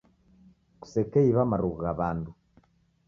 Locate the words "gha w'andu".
1.81-2.31